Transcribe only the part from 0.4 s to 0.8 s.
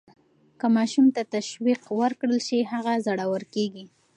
که